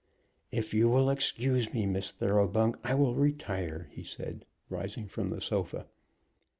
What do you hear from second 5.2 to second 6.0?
the sofa.